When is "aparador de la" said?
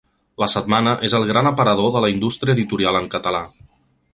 1.49-2.09